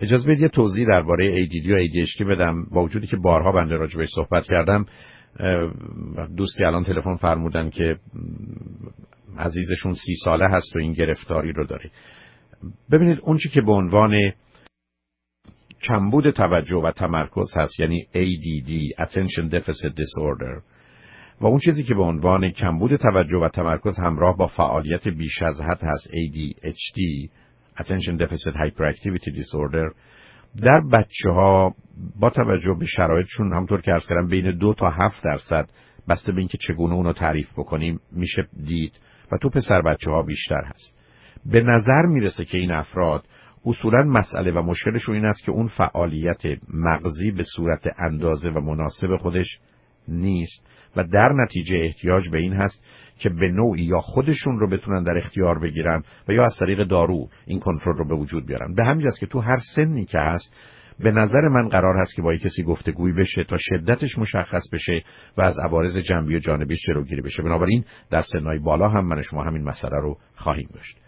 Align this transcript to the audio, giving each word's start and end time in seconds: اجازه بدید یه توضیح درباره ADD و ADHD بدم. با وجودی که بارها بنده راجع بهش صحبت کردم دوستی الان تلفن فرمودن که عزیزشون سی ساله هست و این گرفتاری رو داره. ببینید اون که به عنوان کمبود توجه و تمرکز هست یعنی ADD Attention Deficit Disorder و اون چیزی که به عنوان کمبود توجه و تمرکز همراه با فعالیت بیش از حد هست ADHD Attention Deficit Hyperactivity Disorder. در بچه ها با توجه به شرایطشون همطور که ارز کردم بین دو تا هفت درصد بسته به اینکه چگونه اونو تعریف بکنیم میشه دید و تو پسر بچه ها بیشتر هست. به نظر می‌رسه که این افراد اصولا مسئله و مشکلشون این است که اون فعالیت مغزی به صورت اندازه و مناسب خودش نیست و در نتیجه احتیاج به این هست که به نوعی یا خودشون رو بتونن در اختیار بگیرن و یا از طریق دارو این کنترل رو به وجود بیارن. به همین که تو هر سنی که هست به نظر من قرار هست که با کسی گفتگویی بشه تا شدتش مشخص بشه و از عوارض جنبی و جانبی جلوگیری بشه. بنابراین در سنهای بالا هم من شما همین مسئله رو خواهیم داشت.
اجازه 0.00 0.28
بدید 0.28 0.40
یه 0.40 0.48
توضیح 0.48 0.86
درباره 0.86 1.46
ADD 1.46 1.66
و 1.66 1.78
ADHD 1.78 2.22
بدم. 2.22 2.64
با 2.64 2.82
وجودی 2.82 3.06
که 3.06 3.16
بارها 3.16 3.52
بنده 3.52 3.76
راجع 3.76 3.98
بهش 3.98 4.08
صحبت 4.14 4.44
کردم 4.44 4.86
دوستی 6.36 6.64
الان 6.64 6.84
تلفن 6.84 7.16
فرمودن 7.16 7.70
که 7.70 7.96
عزیزشون 9.38 9.92
سی 9.92 10.14
ساله 10.24 10.48
هست 10.48 10.76
و 10.76 10.78
این 10.78 10.92
گرفتاری 10.92 11.52
رو 11.52 11.66
داره. 11.66 11.90
ببینید 12.92 13.18
اون 13.22 13.38
که 13.52 13.60
به 13.60 13.72
عنوان 13.72 14.32
کمبود 15.82 16.30
توجه 16.30 16.76
و 16.76 16.92
تمرکز 16.92 17.56
هست 17.56 17.80
یعنی 17.80 18.00
ADD 18.14 19.02
Attention 19.04 19.52
Deficit 19.52 19.92
Disorder 19.92 20.62
و 21.40 21.46
اون 21.46 21.58
چیزی 21.58 21.84
که 21.84 21.94
به 21.94 22.02
عنوان 22.02 22.50
کمبود 22.50 22.96
توجه 22.96 23.38
و 23.38 23.48
تمرکز 23.48 23.98
همراه 23.98 24.36
با 24.36 24.46
فعالیت 24.46 25.08
بیش 25.08 25.42
از 25.42 25.60
حد 25.60 25.80
هست 25.82 26.08
ADHD 26.08 27.28
Attention 27.78 28.16
Deficit 28.18 28.54
Hyperactivity 28.54 29.30
Disorder. 29.40 29.94
در 30.62 30.80
بچه 30.92 31.30
ها 31.30 31.74
با 32.20 32.30
توجه 32.30 32.76
به 32.78 32.86
شرایطشون 32.86 33.52
همطور 33.52 33.80
که 33.80 33.92
ارز 33.92 34.06
کردم 34.06 34.28
بین 34.28 34.58
دو 34.58 34.74
تا 34.74 34.90
هفت 34.90 35.24
درصد 35.24 35.68
بسته 36.08 36.32
به 36.32 36.38
اینکه 36.38 36.58
چگونه 36.58 36.94
اونو 36.94 37.12
تعریف 37.12 37.52
بکنیم 37.52 38.00
میشه 38.12 38.48
دید 38.66 38.92
و 39.32 39.36
تو 39.38 39.48
پسر 39.48 39.82
بچه 39.82 40.10
ها 40.10 40.22
بیشتر 40.22 40.62
هست. 40.64 40.94
به 41.46 41.60
نظر 41.60 42.06
می‌رسه 42.06 42.44
که 42.44 42.58
این 42.58 42.72
افراد 42.72 43.24
اصولا 43.66 44.02
مسئله 44.02 44.50
و 44.50 44.62
مشکلشون 44.62 45.14
این 45.14 45.24
است 45.24 45.44
که 45.44 45.52
اون 45.52 45.68
فعالیت 45.68 46.42
مغزی 46.74 47.30
به 47.30 47.42
صورت 47.56 47.82
اندازه 47.98 48.50
و 48.50 48.60
مناسب 48.60 49.16
خودش 49.16 49.58
نیست 50.08 50.66
و 50.96 51.04
در 51.04 51.32
نتیجه 51.32 51.76
احتیاج 51.84 52.30
به 52.32 52.38
این 52.38 52.52
هست 52.52 52.84
که 53.18 53.28
به 53.28 53.48
نوعی 53.48 53.82
یا 53.82 54.00
خودشون 54.00 54.58
رو 54.58 54.70
بتونن 54.70 55.02
در 55.02 55.18
اختیار 55.18 55.58
بگیرن 55.58 56.02
و 56.28 56.32
یا 56.32 56.44
از 56.44 56.56
طریق 56.60 56.84
دارو 56.84 57.28
این 57.46 57.60
کنترل 57.60 57.96
رو 57.96 58.08
به 58.08 58.14
وجود 58.14 58.46
بیارن. 58.46 58.74
به 58.74 58.84
همین 58.84 59.08
که 59.20 59.26
تو 59.26 59.40
هر 59.40 59.58
سنی 59.76 60.04
که 60.04 60.18
هست 60.18 60.54
به 61.00 61.10
نظر 61.10 61.48
من 61.48 61.68
قرار 61.68 61.96
هست 61.96 62.14
که 62.14 62.22
با 62.22 62.36
کسی 62.36 62.62
گفتگویی 62.62 63.14
بشه 63.14 63.44
تا 63.44 63.56
شدتش 63.58 64.18
مشخص 64.18 64.62
بشه 64.72 65.02
و 65.36 65.42
از 65.42 65.58
عوارض 65.64 65.96
جنبی 65.96 66.36
و 66.36 66.38
جانبی 66.38 66.76
جلوگیری 66.86 67.22
بشه. 67.22 67.42
بنابراین 67.42 67.84
در 68.10 68.22
سنهای 68.32 68.58
بالا 68.58 68.88
هم 68.88 69.06
من 69.06 69.22
شما 69.22 69.44
همین 69.44 69.64
مسئله 69.64 69.96
رو 69.96 70.18
خواهیم 70.36 70.68
داشت. 70.74 70.98